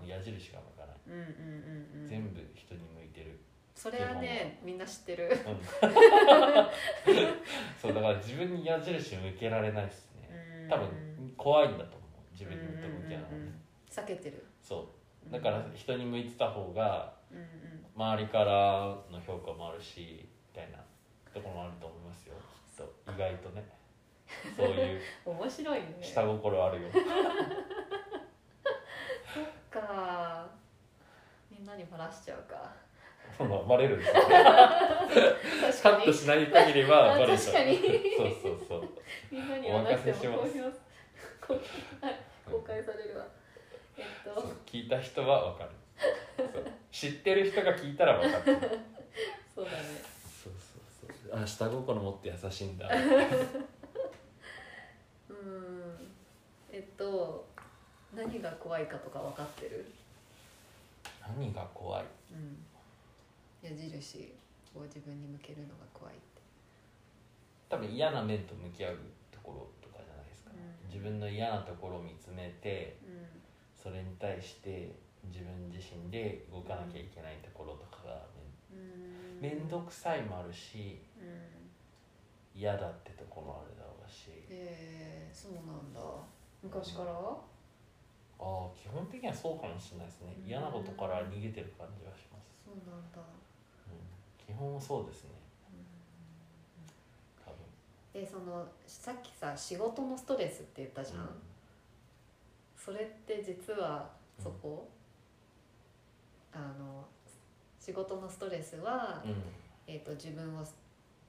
[0.06, 1.20] 矢印が向かない、うんうん
[1.96, 2.08] うんうん。
[2.08, 3.40] 全部人に向いてる、
[3.74, 5.28] それはねみんな知ってる。
[5.28, 5.58] うん。
[7.82, 10.68] そうだから自分に矢印向けられないですね。
[10.70, 11.99] 多分怖いんだと
[12.39, 13.62] 自分に向いて向き合うのはね、うんうんうん。
[13.91, 14.45] 避けてる。
[14.62, 14.88] そ
[15.28, 15.32] う。
[15.32, 17.13] だから人に向いてた方が
[17.95, 20.78] 周りからの評価もあるしみたいな
[21.34, 22.36] ところもあると思いますよ。
[22.65, 23.12] きっと。
[23.12, 23.67] 意外とね。
[24.56, 25.02] そういう。
[25.25, 25.97] 面白いね。
[26.02, 26.89] 下心あるよ。
[29.69, 30.47] か。
[31.52, 32.71] みんなにバラしちゃうか。
[33.38, 34.32] そのバレるんですよ確
[35.84, 36.04] カかに。
[36.04, 38.89] ットしない限りはバレちゃうそうそうそう。
[39.32, 40.58] みんなにお任せします
[42.50, 43.26] 公開されるわ。
[43.98, 44.56] えっと。
[44.66, 45.72] 聞いた人は分かる。
[46.92, 48.44] 知ってる人が聞いたら分かる。
[49.54, 49.78] そうだね。
[50.44, 51.40] そうそうそう。
[51.42, 52.90] あ下心持って優しいんだ。
[55.30, 56.08] うん。
[56.72, 57.48] えっと
[58.14, 59.86] 何が怖いかとか分かってる？
[61.22, 62.06] 何が怖い？
[62.32, 62.66] うん。
[63.62, 64.34] 矢印
[64.76, 66.24] を自分に向けるのが怖いって。
[67.68, 68.98] 多分嫌な面と向き合う
[69.32, 69.79] ところ
[70.89, 73.28] 自分の嫌なところを見つめてうん。
[73.75, 74.91] それに対して
[75.23, 78.25] 自分自身で動かなきゃいけないところとかが
[78.71, 79.39] うん。
[79.41, 82.60] め面倒くさいもあるしうん。
[82.60, 84.32] 嫌だってところもあるだろうし。
[84.49, 86.02] へえそうなんだ。
[86.62, 87.12] 昔から？
[88.41, 90.36] ああ基本的にはそうかもしれないですね。
[90.43, 90.47] うん。
[90.47, 93.19] 嫌なことから逃げてる感じがします、そうなんだ。
[93.19, 93.99] うん、
[94.38, 95.32] 基本はそうですね
[98.13, 101.30] でそのさっきさ仕事のストレスって言ったじゃん、
[102.76, 104.10] それって実は
[104.41, 104.88] そこ、
[106.52, 107.06] あの
[107.80, 109.38] 仕事のストレスは、うん、うん
[109.88, 110.63] えー、と自分を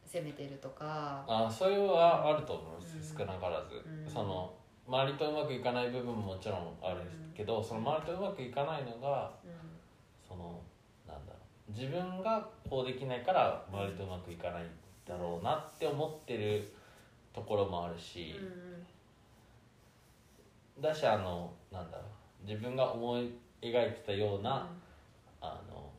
[0.07, 1.25] 責めてるとか。
[1.27, 3.19] ああそれはあると思います、うん。
[3.19, 4.11] 少なからず、うん。
[4.11, 4.53] その
[4.87, 7.01] 周りとうまくいかない部分ももちろんある
[7.35, 9.51] けど、その周りとうまくいかないのがうん。
[10.29, 10.61] その
[11.07, 11.39] なんだろ
[11.69, 11.73] う。
[11.73, 14.65] 自分がこうできないから周りとうまくいかない
[15.11, 16.73] だろうなって思ってる
[17.35, 18.37] ところもあるし、
[20.81, 22.05] だしあのなんだろ
[22.45, 24.69] う自分が思い描いてたような、
[25.43, 25.91] うん、あの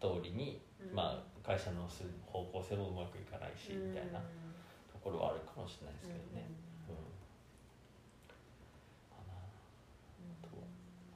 [0.00, 6.46] 通りに、うん、まあ、会社のす方向性もうまくいかないし、うん、みたいなところはあるかもしれないですけどね。
[6.88, 6.94] うん。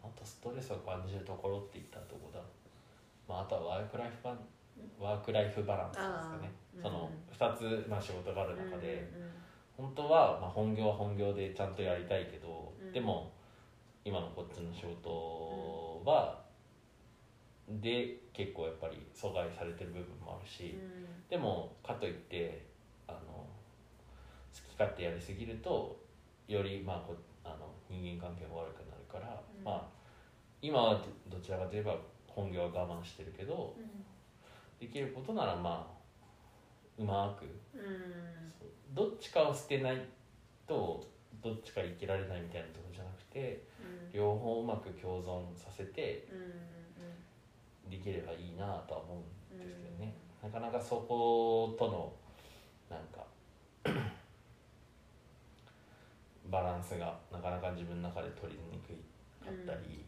[0.02, 2.40] あとストレスを感じるところっていったとこだ、
[3.28, 4.36] まあ、あとはワイクライフバ
[4.98, 6.52] ワークライフバランスですかね。
[6.82, 7.34] そのうん。
[7.34, 9.10] 2つ、まあ、仕事がある中で、
[9.76, 12.92] 本当は、まあ、本業は本業でちゃんとやりたいけど、うん。
[12.92, 13.32] でも
[14.04, 16.44] 今のこっちの仕事は、
[17.68, 21.28] で結構やっぱり阻害されてる部分もあるし、うん。
[21.28, 22.66] でもかといって
[23.06, 23.48] あの好
[24.54, 25.98] き勝手やりすぎると
[26.46, 29.64] より、まあ、こあの人間関係も悪くなるから、うん。
[29.64, 29.96] まあ
[30.62, 30.94] 今は
[31.28, 33.74] どどちらかといえば本業は我慢してるけど
[34.80, 35.96] できることならまあ
[36.98, 37.44] うまく
[38.94, 40.08] どっちかを捨てない
[40.66, 41.06] と
[41.42, 44.12] どっちか生きられないみたいなところじゃなくてうん。
[44.12, 46.34] 両方うまく共存させてう
[47.88, 47.90] ん。
[47.90, 50.12] できればいいなとは思うんですけどね、
[50.42, 52.12] なかなかそことの
[52.90, 53.24] なんか
[56.50, 58.96] バランスがなかなか自分の中で取りにくい
[59.44, 60.06] かったり、うん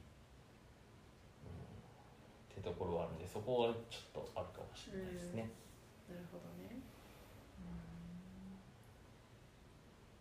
[2.59, 5.51] ってところはあるんでそこはちょっとあるかもしれないですね。
[6.09, 6.81] なるほどね。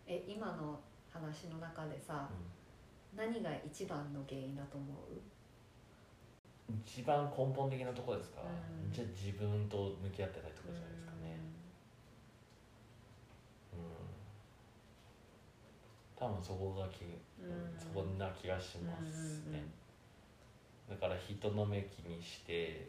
[0.06, 0.78] え今の
[1.10, 2.28] 話の中でさ
[3.16, 5.12] 何が一番の原因だと思う？
[5.12, 5.20] うん
[6.86, 8.44] 一番根本的なところですか、う
[8.90, 8.92] ん。
[8.92, 11.40] じゃあ自分と向き合ってないところじゃないですかね。
[13.72, 13.88] うん。
[16.14, 17.04] 多分そこがき、
[17.40, 17.72] うん。
[17.74, 19.64] そこな気がしますね、
[20.88, 22.88] だから人の目気にして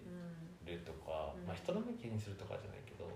[0.65, 1.47] うんるとか、うん。
[1.47, 3.09] まあ人の目気にするとかじゃないけど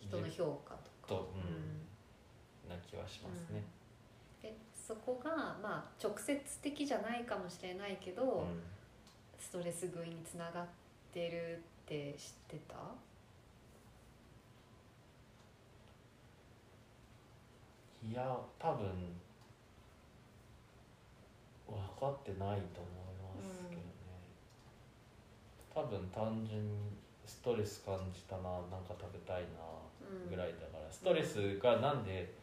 [0.00, 1.08] 人の評価とか。
[1.08, 2.70] と、うん。
[2.70, 3.64] な気はしますね、
[4.42, 8.62] えそこがまあ直接的じゃないかもしれないけど、うん。
[9.38, 10.66] ストレス食いにつながっ
[11.12, 12.74] てるって知ってた？
[18.06, 18.86] いや多分
[21.66, 23.07] 分かってないと思いますけどね、
[25.78, 26.90] 多分単純に
[27.24, 29.62] ストレス感じたななんか食べたいな
[30.28, 32.34] ぐらいだから、ストレスがなんで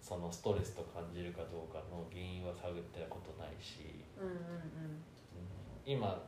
[0.00, 4.40] そのストレスと感じるかどうかの原因は探ってたことないし、うんうんうん。
[5.84, 6.22] 今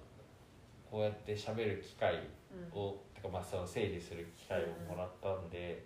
[0.91, 2.89] こうやって喋る機会うんうん。
[2.91, 5.83] を、てかまあその整理する機会をもらったんで、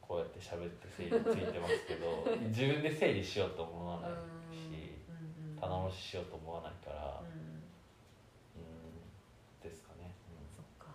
[0.00, 7.58] こうやって喋って整理ついてますけど 自分で整理しようと思わないし、うんうん棚卸ししようと思わないから、うんうん
[9.60, 10.14] ですかね、
[10.54, 10.86] そっか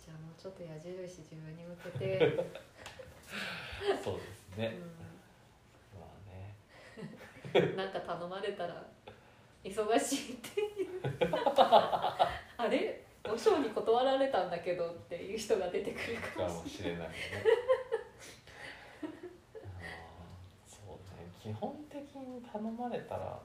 [0.00, 4.78] じゃあもうちょっと矢印自分に向けて、うんそうですね、
[5.94, 6.56] まあね。
[7.54, 8.82] うん、なんか頼まれたら
[9.62, 11.00] 忙しいっていう。
[12.56, 13.04] あれ？
[13.22, 17.08] お尚に断られたんだけどっていう人が出てくるかかもしれない
[20.66, 21.28] そうね。
[21.38, 23.38] 基本的に頼まれたら。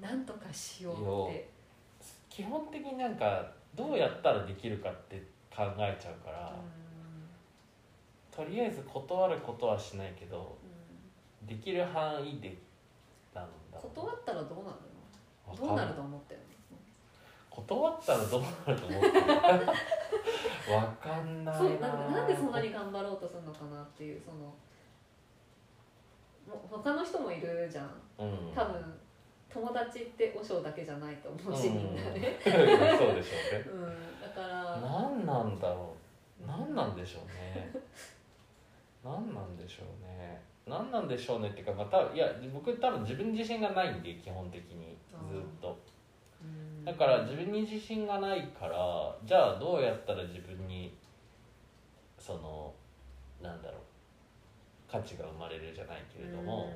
[0.00, 1.48] なんとかしようって。
[2.28, 5.16] 基本的になんかどうやったらできるかって
[5.54, 6.52] 考えちゃうから、
[8.30, 10.56] とりあえず断ることはしないけど
[11.42, 12.56] うんできる範囲で
[13.34, 13.78] なんだ。
[13.78, 14.76] 断ったらどうなる
[15.48, 15.66] の？
[15.66, 16.40] どうなると思ってる
[17.50, 19.12] 断ったらどうなると思ってる
[20.72, 24.54] わかんないそうなんでそんなに頑張ろうとするのかなっていうそのも
[26.64, 27.90] う他の人もいるじゃん。
[28.18, 28.52] うん。
[28.54, 28.99] 多分
[29.52, 32.52] 友達って和尚だけじゃないと思うし、みんなね、うん。
[32.98, 33.64] そうでしょうね。
[33.66, 35.94] うん、だから何なんだろ
[36.42, 36.46] う。
[36.46, 37.72] 何なんでしょうね。
[39.04, 40.40] 何なんでしょうね。
[40.66, 44.96] 何なんでしょうねっていうか、まあ、多分いや僕多分自分に自信がないんで基本的に。
[45.28, 45.76] ずっと。
[46.42, 46.84] うん。
[46.84, 50.96] だから自分に自信がないからじゃあどうやったら自分に
[52.18, 52.72] その
[53.42, 53.80] なんだろう。
[54.90, 56.72] 価値が生まれるじゃないけれども、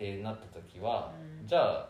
[0.00, 1.46] ってなった時は、うん。
[1.46, 1.88] じゃあ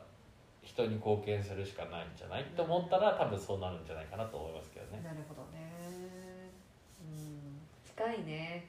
[0.62, 2.44] 人に貢献するしかないんじゃない？
[2.56, 5.00] と思ったら多分そうなるんじゃないかなと思いますけどね。
[5.04, 6.50] なるほどね。
[7.00, 7.60] うん。
[7.84, 8.66] 近いね。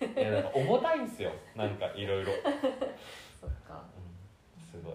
[0.00, 1.32] うん、いやなんか重たいんですよ。
[1.56, 2.32] なんかいろいろ、
[3.40, 3.82] そっか。
[4.70, 4.94] すごい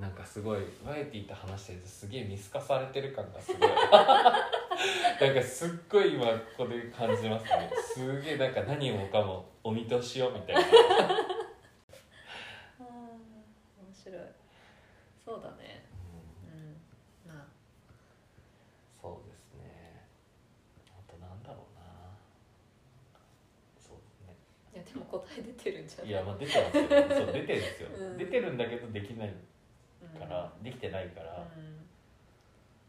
[0.00, 3.68] なんかすごいワイエティと話してるとすげえ見透かされてる感がすごい。
[3.68, 3.74] な
[5.32, 7.70] んかすっごい今ここで感じますね。
[7.94, 10.62] すげえなんか何もかもお見通しよみたいな。
[10.62, 10.68] 面
[13.92, 14.20] 白い。
[15.22, 15.84] そうだね。
[16.48, 16.80] うん。
[17.30, 17.44] まあ。
[19.02, 20.06] そうですね。
[20.88, 21.84] あとなんだろうな。
[23.78, 24.34] そうですね。
[24.74, 26.08] いやでも答え出てるんじゃない？
[26.08, 26.88] いやまあ出てますよ。
[26.88, 28.16] そう出てるんですよ、うん。
[28.16, 29.28] 出てるんだけどできない。
[29.28, 29.34] うん
[30.30, 31.44] から、できてないから、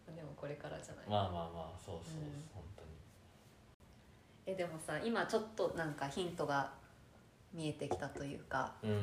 [0.07, 2.43] うん、でもこれからじゃない、まあまあまあそうそう、うん。
[2.53, 2.89] 本当に。
[4.45, 6.71] えでもさ今ちょっとなんかヒントが
[7.53, 8.89] 見えてきたというかうん。
[8.89, 8.97] うん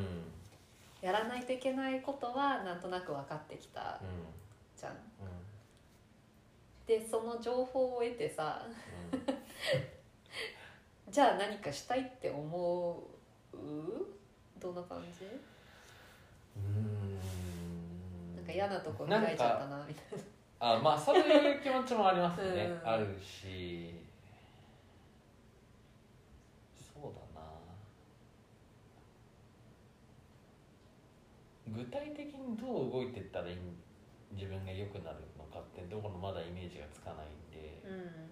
[1.01, 4.01] やらないといけないことはなんとなく分かってきた
[4.77, 4.94] じゃん。
[6.88, 8.66] でその情報を得てさ
[11.09, 13.03] じゃあ何かしたいって思
[13.53, 13.57] う？
[14.59, 15.24] どんな感じ？
[16.57, 17.20] うん
[18.48, 20.24] か嫌なとこ磨いちゃったなみたいな。
[20.61, 22.64] あまあそういう気持ちもありますね。
[22.82, 22.88] うん。
[22.88, 23.94] あるし。
[26.74, 27.46] そうだな。
[31.68, 33.56] 具体的にどう動いていったらいい
[34.32, 37.82] 自分が良くなるのかってどこのまだイメージがつかないんで。
[37.84, 38.28] うん。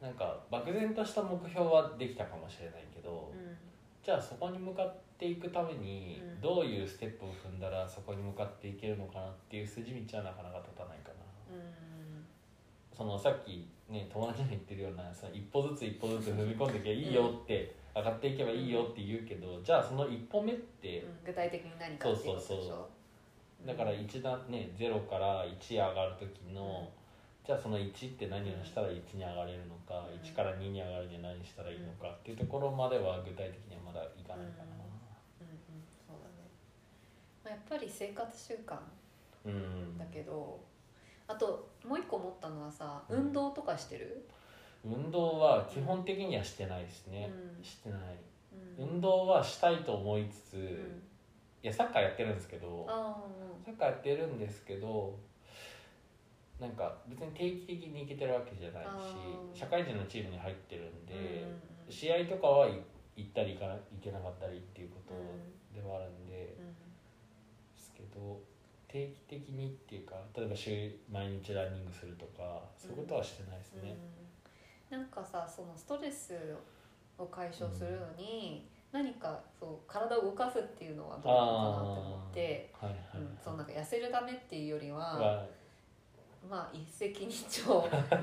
[0.00, 3.56] なんか漠然とした目標はできたかもしれないけど、うん。
[4.02, 6.40] じゃあそこに向かっていくためにうん。
[6.40, 11.56] どういうステップを踏んだらそこに向かっていけるのかなっていう筋道はなかなか立たないかな。
[11.56, 12.24] うん。
[12.96, 21.08] そのさっきね友達が言ってるようなその一歩ずつ一歩ずつ踏み込んでいけばいいよって、上がっていけばいいよって言うけどじゃあその一歩目って、うん。
[21.24, 22.56] 具体的に何かっていうことでしょ。
[22.56, 22.72] そうそ
[23.64, 26.88] うだから一段ね0から1上がる時の、
[27.46, 34.74] じゃあその1って何をしたら1に上がれるのか、うん1から2に上がるには何したらいいのかっていうところまでは具体的にはまだいかないかな。
[34.76, 34.81] うん
[37.44, 38.76] あ、やっぱり生活習慣
[39.44, 39.98] うん。
[39.98, 40.60] だけど、
[41.26, 43.18] あともう一個思ったのはさうん。
[43.26, 44.28] 運動とかしてる、
[44.84, 47.64] 運動は基本的にはしてないですね、うん。
[47.64, 48.00] してない。
[48.78, 48.94] うん。
[48.94, 51.02] 運動はしたいと思いつつ、うん。
[51.62, 53.22] いやサッカーやってるんですけどあ
[53.64, 55.16] サッカーやってるんですけど
[56.58, 58.84] なんか別に定期的に行けてるわけじゃない
[59.54, 62.80] し社会人のチームに入ってるんーで、うん試合とかはい
[63.16, 65.74] 行ったり行かな行けなかったりっていうことうん。
[65.74, 66.81] ではあるんで、うん
[68.12, 68.40] ですけど
[68.88, 73.96] 定期的にっていうか例えば週毎日ランニングするとかそういうことはしてないですね。
[74.90, 74.98] うん。
[74.98, 76.34] なんかさそのストレス
[77.16, 85.46] を解消するのに、何かそう体を動かすっていうのはどうなのかなって思って、あーはいはいうん、そうなんか痩せるためっていうよりは、は
[86.48, 87.64] まあ一石二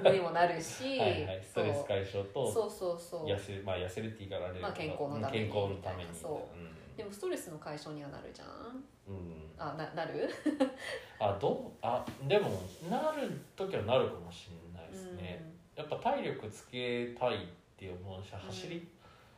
[0.04, 5.44] 鳥にもなるし はいはい、ストレス解消とそうそうそう痩せるまあ痩せるって言い方あれだけどまあ健康のために。
[5.46, 6.14] うん健康のために。
[6.14, 6.48] そ
[6.96, 10.30] うでもストレスの解消にはなるじゃんうん、うん、あななる？
[11.20, 12.50] あどうあでも
[12.90, 15.44] なる時はなるかもしれないですね、
[15.76, 18.88] やっぱ体力つけたいって思うし走り、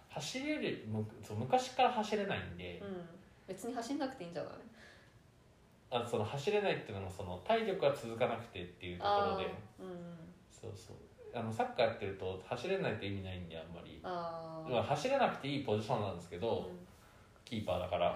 [0.09, 2.79] 走れるむそう昔から走れないんで。
[2.79, 3.09] うん、、うん、
[3.47, 4.53] 別に走んなくていいんじゃない？
[5.89, 9.45] あその走れないっていうのもその体力が続かなくてっていうところで。
[9.79, 10.17] うん。
[10.51, 10.95] そうそう。
[11.33, 13.99] あのサッカーやってると走れないと意味ないんであんまり。
[14.03, 16.87] あ走れなくていいポジションなんですけど、うん。
[17.43, 18.15] キーパーだから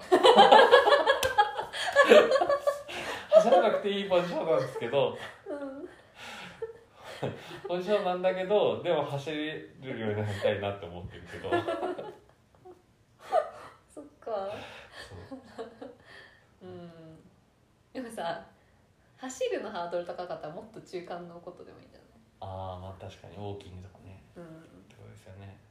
[3.34, 5.16] 走らなくていいポジションなんですけど。
[7.66, 9.36] ポジションなんだけどでも走れ
[9.80, 11.50] るようになりたいなって思ってるけど。
[13.88, 14.50] そっか。
[15.08, 15.68] そう。
[16.62, 16.90] うん。
[17.92, 18.44] でもさ
[19.16, 22.00] 走るのハードル高かったらもっと中間のことでもいいんじゃ
[22.40, 23.36] ああまあ確かに。
[23.36, 24.22] ウォーキングとかね。
[24.36, 24.48] ないっ
[24.88, 25.58] てことですよね。
[25.60, 25.66] うん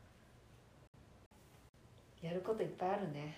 [2.26, 3.38] やることいっぱいあるね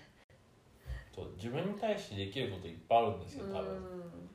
[1.14, 3.72] そう自分に対してできることいっぱいあるんですよ多分。
[3.72, 4.28] うん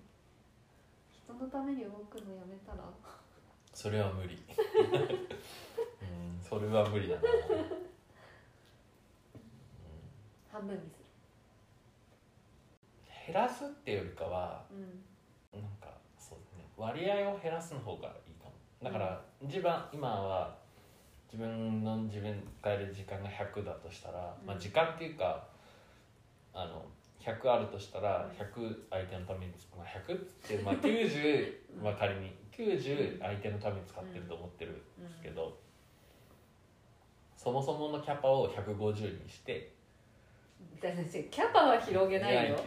[1.11, 2.83] 人のために動くのやめたら。
[3.73, 4.35] それは無理。
[4.35, 4.37] う
[6.05, 7.27] んそれは無理だな、うん
[10.51, 11.01] 半分にす
[13.25, 14.75] 減らすっていうよりかはる
[15.53, 15.61] うん。
[15.61, 15.87] なんか
[16.19, 18.51] そうですね割合を減らすの方がいいかも。
[18.83, 20.55] だから一番今は
[21.31, 24.47] 自分の自分使える時間が100だとしたら、うん。
[24.47, 25.47] まあ時間っていうか
[26.53, 26.85] あの
[27.19, 32.33] 100あるとしたらうん100相手のために、まあ、100ってまあ90、まあ仮に。
[32.51, 35.57] 90相手のために使ってると思ってるんですけど、
[37.35, 39.73] そもそものキャパを150にして
[40.79, 42.59] キャパは広げないよ。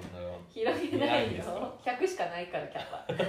[0.49, 1.79] 広げないよ。
[1.85, 3.05] 100しかないからキャパ。
[3.15, 3.27] キャ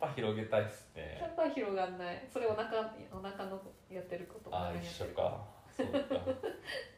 [0.00, 2.26] パ広げたいっすキねャパは広がんない。
[2.32, 2.80] それお腹
[3.12, 4.54] お腹のやってること。
[4.54, 5.44] ああ一緒か。
[5.76, 5.98] そうか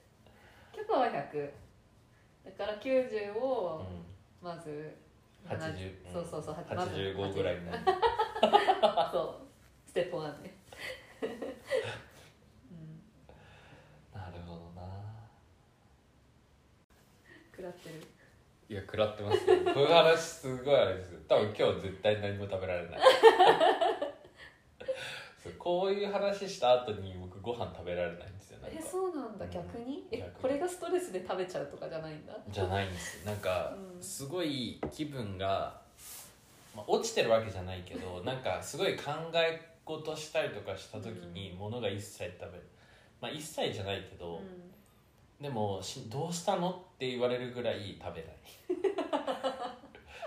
[0.80, 1.50] キャパは100
[2.44, 4.46] だから90をうん。
[4.48, 4.96] まず、
[5.46, 6.92] 80そうそうそうまず。
[6.92, 7.78] 85ぐらいになる
[9.12, 9.46] そう。
[9.86, 10.54] ステップ1ね。
[11.22, 11.26] う
[12.74, 13.02] ん。
[14.18, 14.88] なるほどな。
[17.50, 17.94] 食らってる。
[18.70, 21.20] いや食らってますねこういう話すごいあれですよ。
[21.28, 23.00] 多分今日絶対何も食べられない
[25.42, 29.50] そうこういう話した後に僕ご飯食べられないんですよなんえかそうなんだうん。
[29.50, 30.04] 逆に？
[30.10, 30.34] え逆に。
[30.42, 32.36] これがストレスで食べちゃうとかじゃないんだ。
[32.48, 34.02] じゃないんですなんかうん。
[34.02, 35.80] すごい気分が、
[36.76, 42.64] まあ、落ちてるわけじゃないけど なんかすごい考え事したりとかした時に物が一切食べる
[43.20, 44.70] まあ一切じゃないけど、うん。
[45.42, 48.34] でもし「どうしたの?」って言われるぐらい食べない。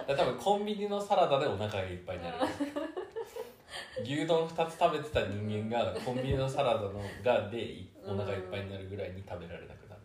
[0.06, 2.38] だから多分コンビニのサラダでお腹がいっぱいになる
[4.04, 10.02] 牛丼2つ食べてた人間がコンビニのサラダのがでお腹いっぱいになるぐらいに食べられなくなる。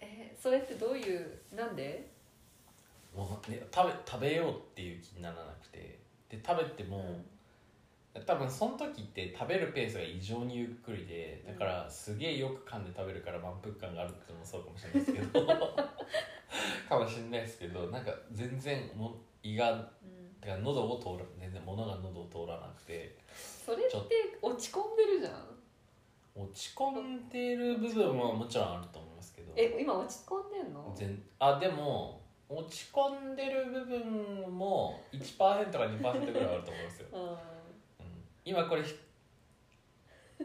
[0.00, 2.08] えそれってどういうなんで？
[3.14, 5.98] もう、ね、食べ食べようっていう気にならなくて。
[6.28, 7.20] で食べても、
[8.26, 15.46] 多分その時って食べるペースが異常にゆっくりでだからすげえよく噛んで食べるから満腹感があるってのもそうかもしれないですけど。
[16.88, 25.32] かもしれないですけどなんか全然も胃がうんてか喉を通ら全然物が喉を通らなくてそれって落ち込んでるじゃん。
[26.34, 29.52] 落ち込んでる部分ももちろんあると思いますけど。
[29.56, 30.92] え今落ち込んでんの？
[30.94, 37.22] 全あでも落ち込んでる部分も1%か2%ぐらいあると思いますよ、 うん。
[37.22, 37.36] うん、
[38.44, 38.94] 今これひ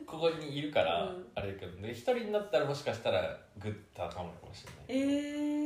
[0.08, 1.32] ここにいるからうん。
[1.36, 5.61] あれだけどね一人になったらもしかしたらグッと高まるかもしれない、えー、う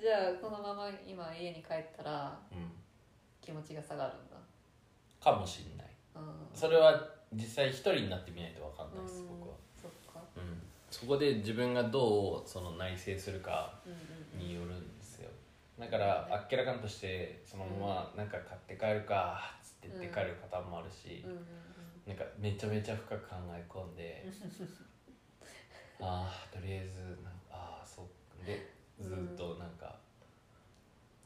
[0.00, 2.72] じゃあこのまま今家に帰ったらんうん、
[3.42, 4.36] 気持ちが下がるんだ。
[5.22, 5.86] かもしれない。
[6.16, 6.58] うん。
[6.58, 6.98] それは
[7.34, 9.28] 実際一人になってみないと分かんないですうん。
[9.40, 10.20] 僕は、そっか。
[10.36, 15.28] うん、そこで自分がどうその内省するかうんうんによるんですよ。
[15.78, 21.46] だからあっけらかんとしてそのままなんか買って帰るかっつって言って帰るパターンもあるし、うんうん
[22.06, 24.26] なんかめちゃめちゃ深く考え込んで
[26.00, 28.46] ああとりあえずなんかああそう。
[28.46, 29.98] でずっとなんか、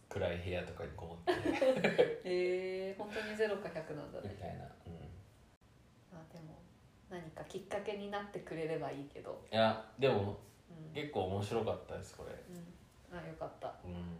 [0.09, 1.33] 暗い部屋とかにこもって。
[2.25, 4.31] えー、本当にゼロか100なんだね。
[4.33, 6.63] みたいな、うん、あでも
[7.11, 9.45] 何かきっかけになってくれればいいけど。
[9.53, 10.39] いやでも
[10.71, 12.33] うん、結構面白かったですこれ。
[12.33, 13.75] うん、あよかった。
[13.85, 14.19] うん。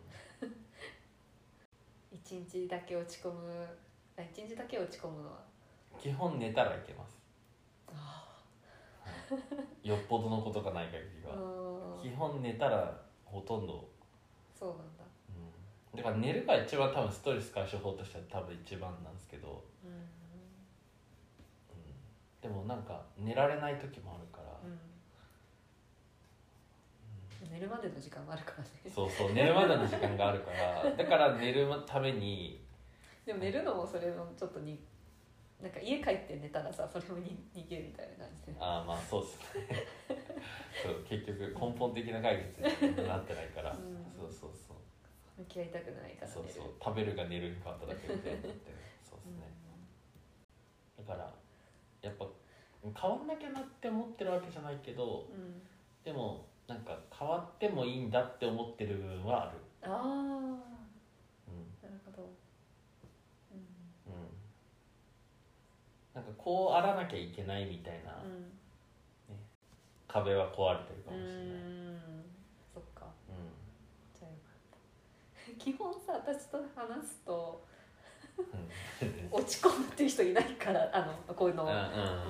[2.11, 3.69] 一日だけ落ち込む。
[4.17, 5.39] あ一日だけ落ち込むのは？
[5.99, 7.21] 基本寝たらいけます。
[7.89, 8.39] あ
[9.83, 11.37] よっぽどのことがない限りあは。
[11.97, 12.03] うん。
[12.03, 13.04] 基本寝たら
[13.35, 13.89] ほとんど、
[14.57, 15.03] そうなんだ。
[15.93, 19.91] うん、だから寝るが一番多分ストレス解消法としては多分一番なんですけど、うん。
[19.91, 19.99] うん、
[22.41, 24.79] でもなんか寝られない時もあるから、うん。
[27.51, 28.71] 寝るまでの時間もあるからね。
[28.95, 30.89] そうそう寝るまでの時間があるから。
[30.95, 32.63] だから寝るために。
[33.27, 34.79] でも寝るのもそれもちょっとに
[35.61, 38.59] なんか家帰って寝たらさそれもに逃げるみたいな感じで。
[38.61, 39.87] ああまあそうですね
[40.83, 44.05] そう結局根本的な解決になってないから、うん。
[44.11, 44.77] そうそうそう。
[45.39, 46.73] 向き合いたくないからそうそう。
[46.83, 48.71] 食べるが寝るに変わっただけみたいになって
[49.03, 49.51] そうですね、
[50.99, 51.33] だから
[52.03, 52.27] やっぱ
[52.83, 55.63] 変わんなきゃなって思ってるわけじゃないけどうん、うん、
[56.05, 60.01] でもなんか変わってもいいんだって思ってる部分はある、ああ
[61.49, 62.31] うんなるほど、
[63.51, 64.13] うん。
[64.13, 64.29] うん、
[66.15, 68.53] なんかこうあらなきゃいけないみたいなうん
[70.15, 71.99] 壁は壊れてるかうもしれない、ん。
[72.73, 73.07] そっか。
[73.29, 73.51] うん。
[74.15, 77.65] じゃあよかった基本さ私と話すと
[78.39, 78.69] うん。
[79.33, 81.69] 落ち込むっていう人いないからあのこういうの、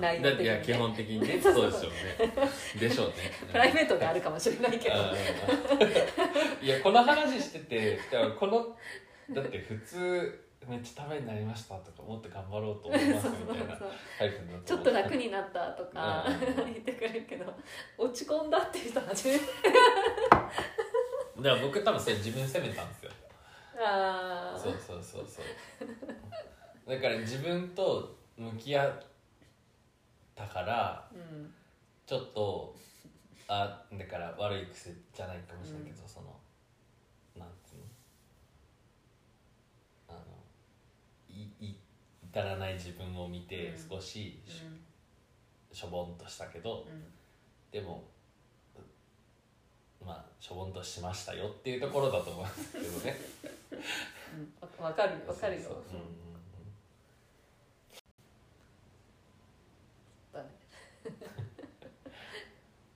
[0.01, 2.49] 内容だってい的にねや基本的にねそ そうでしょうね。
[2.79, 3.13] でしょうね。
[3.51, 4.95] プライベートがあるかもしれないけど、
[6.61, 7.99] いやこの話してて
[8.39, 8.75] この
[9.29, 13.75] だって普通めっちゃためになりましたとかもっと頑張ろうと思いますみたいな
[14.17, 16.73] タイプになちょっと楽になったとかうん。
[16.73, 17.53] 言ってくれるけど
[17.97, 19.45] 落ち込んだっていう人初めて。
[21.37, 23.11] だから僕多分それ自分責めたんですよ。
[23.77, 26.89] ああそうそうそうそう。
[26.89, 29.03] だから自分と向き合っ
[30.33, 31.53] たからうん。
[32.05, 32.75] ちょっと
[33.47, 36.27] あだから悪い癖じゃないかもしれないけど、その
[37.35, 37.81] なんつうの
[40.09, 40.19] あの
[41.29, 41.75] いい
[42.35, 43.97] 至らない自分を見てうん。
[43.97, 44.37] 少し
[45.71, 46.85] し,、ょぼんとしたけど
[47.71, 48.03] でも
[50.05, 53.17] まあしょぼんとしましたよっていうところだと思うんですけどね。
[54.33, 54.53] うん。
[54.83, 55.81] わわかるよわかるよ。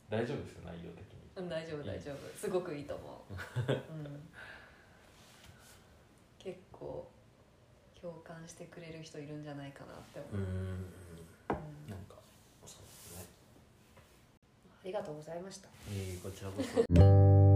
[0.09, 1.19] 大丈夫ですよ内容的に。
[1.37, 2.37] うん大丈夫大丈夫。
[2.37, 4.21] すごくいいと思う、うん、
[6.39, 7.09] 結構
[8.01, 12.15] 共感してくれる人いるんじゃないかなって思う、んうんなんか
[12.65, 13.25] そうね。
[14.83, 15.67] ありがとうございました。
[15.91, 17.43] えー、こちらこそ